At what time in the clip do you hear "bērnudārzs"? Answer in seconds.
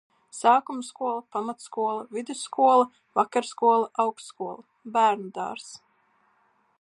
4.97-5.73